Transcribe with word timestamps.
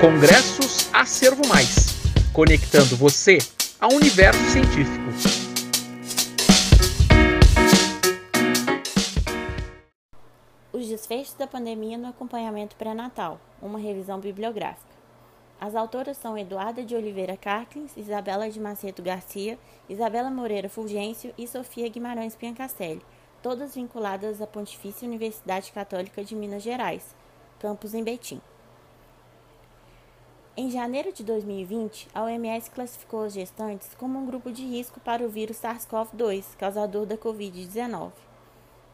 Congressos 0.00 0.88
Acervo 0.94 1.46
Mais, 1.46 1.88
conectando 2.32 2.96
você 2.96 3.36
ao 3.78 3.92
universo 3.92 4.42
científico. 4.44 5.04
Os 10.72 10.88
desfechos 10.88 11.34
da 11.34 11.46
pandemia 11.46 11.98
no 11.98 12.08
acompanhamento 12.08 12.76
pré-natal, 12.76 13.38
uma 13.60 13.78
revisão 13.78 14.18
bibliográfica. 14.18 14.88
As 15.60 15.74
autoras 15.74 16.16
são 16.16 16.38
Eduarda 16.38 16.82
de 16.82 16.96
Oliveira 16.96 17.36
Carclins, 17.36 17.94
Isabela 17.94 18.48
de 18.48 18.58
Macedo 18.58 19.02
Garcia, 19.02 19.58
Isabela 19.86 20.30
Moreira 20.30 20.70
Fulgêncio 20.70 21.34
e 21.36 21.46
Sofia 21.46 21.86
Guimarães 21.90 22.34
Piancastelli, 22.34 23.02
todas 23.42 23.74
vinculadas 23.74 24.40
à 24.40 24.46
Pontifícia 24.46 25.06
Universidade 25.06 25.70
Católica 25.72 26.24
de 26.24 26.34
Minas 26.34 26.62
Gerais, 26.62 27.14
campus 27.58 27.92
em 27.92 28.02
Betim. 28.02 28.40
Em 30.56 30.68
janeiro 30.68 31.12
de 31.12 31.22
2020, 31.22 32.08
a 32.12 32.24
OMS 32.24 32.70
classificou 32.70 33.22
as 33.22 33.32
gestantes 33.32 33.94
como 33.96 34.18
um 34.18 34.26
grupo 34.26 34.50
de 34.50 34.66
risco 34.66 34.98
para 34.98 35.24
o 35.24 35.28
vírus 35.28 35.58
SARS-CoV-2, 35.58 36.56
causador 36.58 37.06
da 37.06 37.16
Covid-19. 37.16 38.10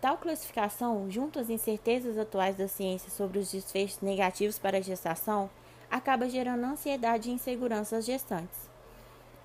Tal 0.00 0.18
classificação, 0.18 1.08
junto 1.08 1.38
às 1.38 1.48
incertezas 1.48 2.18
atuais 2.18 2.56
da 2.56 2.66
ciência 2.66 3.08
sobre 3.08 3.38
os 3.38 3.52
desfechos 3.52 4.00
negativos 4.00 4.58
para 4.58 4.78
a 4.78 4.80
gestação, 4.80 5.48
acaba 5.88 6.28
gerando 6.28 6.64
ansiedade 6.64 7.30
e 7.30 7.32
insegurança 7.32 7.98
às 7.98 8.04
gestantes. 8.04 8.68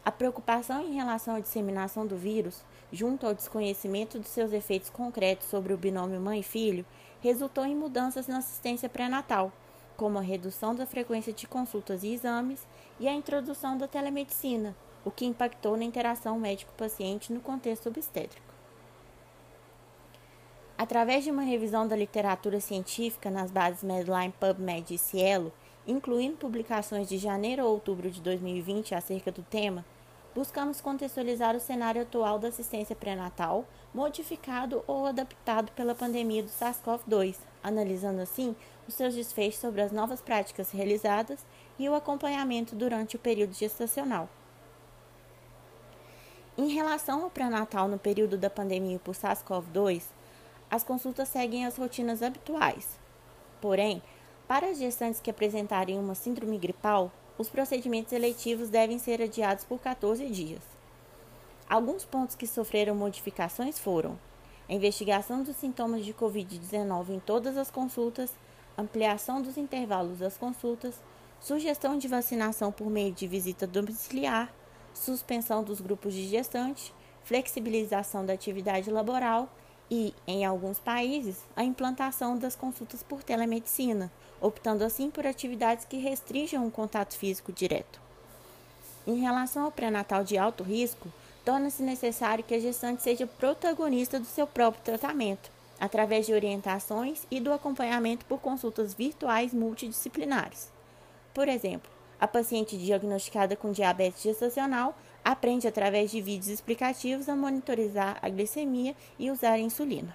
A 0.03 0.11
preocupação 0.11 0.81
em 0.81 0.95
relação 0.95 1.35
à 1.35 1.39
disseminação 1.39 2.07
do 2.07 2.17
vírus, 2.17 2.63
junto 2.91 3.27
ao 3.27 3.35
desconhecimento 3.35 4.17
dos 4.17 4.29
seus 4.29 4.51
efeitos 4.51 4.89
concretos 4.89 5.47
sobre 5.47 5.73
o 5.73 5.77
binômio 5.77 6.19
mãe-filho, 6.19 6.85
resultou 7.21 7.65
em 7.65 7.75
mudanças 7.75 8.27
na 8.27 8.39
assistência 8.39 8.89
pré-natal, 8.89 9.51
como 9.99 10.17
a 10.17 10.21
redução 10.21 10.73
da 10.73 10.85
frequência 10.85 11.33
de 11.33 11.45
consultas 11.45 12.03
e 12.03 12.13
exames 12.13 12.65
e 13.01 13.07
a 13.09 13.11
introdução 13.11 13.77
da 13.77 13.85
telemedicina, 13.85 14.73
o 15.03 15.11
que 15.11 15.25
impactou 15.25 15.75
na 15.75 15.83
interação 15.83 16.39
médico-paciente 16.39 17.33
no 17.33 17.41
contexto 17.41 17.89
obstétrico. 17.89 18.47
Através 20.77 21.25
de 21.25 21.31
uma 21.31 21.41
revisão 21.41 21.85
da 21.85 21.97
literatura 21.97 22.61
científica 22.61 23.29
nas 23.29 23.51
bases 23.51 23.83
Medline, 23.83 24.33
PubMed 24.39 24.93
e 24.93 24.97
Cielo, 24.97 25.51
incluindo 25.85 26.37
publicações 26.37 27.09
de 27.09 27.17
janeiro 27.17 27.63
a 27.63 27.65
outubro 27.65 28.09
de 28.09 28.21
2020 28.21 28.95
acerca 28.95 29.33
do 29.33 29.43
tema, 29.43 29.83
buscamos 30.35 30.79
contextualizar 30.79 31.55
o 31.55 31.59
cenário 31.59 32.01
atual 32.01 32.39
da 32.39 32.49
assistência 32.49 32.95
pré-natal, 32.95 33.65
modificado 33.93 34.83
ou 34.87 35.05
adaptado 35.05 35.71
pela 35.71 35.95
pandemia 35.95 36.43
do 36.43 36.49
SARS-CoV-2, 36.49 37.37
analisando 37.63 38.21
assim 38.21 38.55
os 38.87 38.93
seus 38.93 39.15
desfechos 39.15 39.59
sobre 39.59 39.81
as 39.81 39.91
novas 39.91 40.21
práticas 40.21 40.71
realizadas 40.71 41.45
e 41.77 41.87
o 41.89 41.95
acompanhamento 41.95 42.75
durante 42.75 43.15
o 43.15 43.19
período 43.19 43.53
gestacional. 43.53 44.29
Em 46.57 46.67
relação 46.69 47.23
ao 47.23 47.29
pré-natal 47.29 47.87
no 47.87 47.97
período 47.97 48.37
da 48.37 48.49
pandemia 48.49 48.99
por 48.99 49.15
SARS-CoV-2, 49.15 50.03
as 50.69 50.83
consultas 50.83 51.29
seguem 51.29 51.65
as 51.65 51.77
rotinas 51.77 52.21
habituais. 52.21 52.99
Porém, 53.61 54.01
para 54.47 54.67
as 54.67 54.77
gestantes 54.77 55.19
que 55.19 55.29
apresentarem 55.29 55.97
uma 55.97 56.15
síndrome 56.15 56.57
gripal, 56.57 57.11
os 57.39 57.47
procedimentos 57.47 58.11
eletivos 58.11 58.69
devem 58.69 58.99
ser 58.99 59.21
adiados 59.21 59.63
por 59.63 59.79
14 59.79 60.29
dias. 60.29 60.61
Alguns 61.69 62.03
pontos 62.03 62.35
que 62.35 62.45
sofreram 62.45 62.93
modificações 62.93 63.79
foram 63.79 64.19
a 64.67 64.73
investigação 64.73 65.41
dos 65.41 65.55
sintomas 65.55 66.03
de 66.03 66.13
Covid-19 66.13 67.11
em 67.11 67.19
todas 67.19 67.55
as 67.55 67.71
consultas, 67.71 68.29
ampliação 68.77 69.41
dos 69.41 69.57
intervalos 69.57 70.19
das 70.19 70.35
consultas, 70.35 71.01
sugestão 71.39 71.97
de 71.97 72.09
vacinação 72.09 72.73
por 72.73 72.89
meio 72.89 73.13
de 73.13 73.25
visita 73.25 73.65
domiciliar, 73.65 74.53
suspensão 74.93 75.63
dos 75.63 75.79
grupos 75.79 76.13
de 76.13 76.27
gestante, 76.27 76.93
flexibilização 77.23 78.25
da 78.25 78.33
atividade 78.33 78.91
laboral 78.91 79.49
e, 79.89 80.13
em 80.27 80.43
alguns 80.43 80.77
países, 80.77 81.47
a 81.55 81.63
implantação 81.63 82.37
das 82.37 82.55
consultas 82.55 83.01
por 83.01 83.23
telemedicina, 83.23 84.11
optando 84.41 84.83
assim 84.83 85.09
por 85.09 85.25
atividades 85.25 85.85
que 85.85 85.97
restringam 85.97 86.65
o 86.65 86.71
contato 86.71 87.17
físico 87.17 87.51
direto. 87.51 87.99
Em 89.07 89.19
relação 89.19 89.63
ao 89.63 89.71
pré-natal 89.71 90.23
de 90.23 90.37
alto 90.37 90.63
risco, 90.63 91.07
torna-se 91.43 91.81
necessário 91.81 92.43
que 92.43 92.53
a 92.53 92.59
gestante 92.59 93.01
seja 93.01 93.25
protagonista 93.25 94.19
do 94.19 94.25
seu 94.25 94.45
próprio 94.45 94.83
tratamento, 94.83 95.49
através 95.79 96.25
de 96.25 96.33
orientações 96.33 97.25
e 97.31 97.39
do 97.39 97.53
acompanhamento 97.53 98.25
por 98.25 98.39
consultas 98.39 98.93
virtuais 98.93 99.53
multidisciplinares. 99.53 100.69
Por 101.33 101.47
exemplo, 101.47 101.89
a 102.19 102.27
paciente 102.27 102.77
diagnosticada 102.77 103.55
com 103.55 103.71
diabetes 103.71 104.21
gestacional 104.21 104.95
aprende 105.23 105.67
através 105.67 106.11
de 106.11 106.21
vídeos 106.21 106.49
explicativos 106.49 107.29
a 107.29 107.35
monitorizar 107.35 108.19
a 108.21 108.29
glicemia 108.29 108.95
e 109.17 109.31
usar 109.31 109.53
a 109.53 109.59
insulina. 109.59 110.13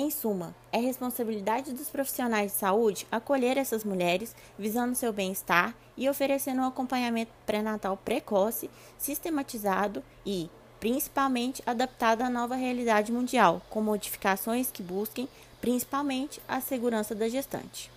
Em 0.00 0.12
suma, 0.12 0.54
é 0.70 0.78
responsabilidade 0.78 1.72
dos 1.72 1.90
profissionais 1.90 2.52
de 2.52 2.58
saúde 2.58 3.04
acolher 3.10 3.58
essas 3.58 3.82
mulheres, 3.82 4.32
visando 4.56 4.94
seu 4.94 5.12
bem-estar 5.12 5.74
e 5.96 6.08
oferecendo 6.08 6.60
um 6.60 6.66
acompanhamento 6.66 7.32
pré-natal 7.44 7.96
precoce, 7.96 8.70
sistematizado 8.96 10.00
e, 10.24 10.48
principalmente, 10.78 11.64
adaptado 11.66 12.22
à 12.22 12.30
nova 12.30 12.54
realidade 12.54 13.10
mundial, 13.10 13.60
com 13.68 13.82
modificações 13.82 14.70
que 14.70 14.84
busquem, 14.84 15.28
principalmente, 15.60 16.40
a 16.46 16.60
segurança 16.60 17.12
da 17.12 17.28
gestante. 17.28 17.90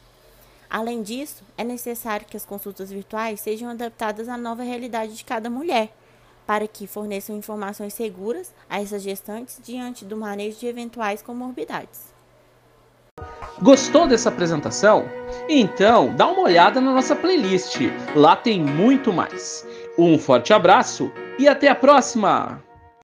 Além 0.67 1.03
disso, 1.03 1.43
é 1.55 1.63
necessário 1.63 2.25
que 2.25 2.35
as 2.35 2.47
consultas 2.47 2.89
virtuais 2.89 3.41
sejam 3.41 3.69
adaptadas 3.69 4.27
à 4.27 4.35
nova 4.37 4.63
realidade 4.63 5.15
de 5.15 5.23
cada 5.23 5.51
mulher, 5.51 5.93
para 6.51 6.67
que 6.67 6.85
forneçam 6.85 7.37
informações 7.37 7.93
seguras 7.93 8.53
a 8.69 8.81
essas 8.81 9.01
gestantes 9.01 9.57
diante 9.63 10.03
do 10.03 10.17
manejo 10.17 10.59
de 10.59 10.67
eventuais 10.67 11.21
comorbidades. 11.21 12.13
Gostou 13.61 14.05
dessa 14.05 14.27
apresentação? 14.27 15.05
Então, 15.47 16.13
dá 16.13 16.27
uma 16.27 16.41
olhada 16.41 16.81
na 16.81 16.93
nossa 16.93 17.15
playlist. 17.15 17.77
Lá 18.13 18.35
tem 18.35 18.61
muito 18.61 19.13
mais. 19.13 19.65
Um 19.97 20.19
forte 20.19 20.51
abraço 20.51 21.09
e 21.39 21.47
até 21.47 21.69
a 21.69 21.75
próxima! 21.75 22.61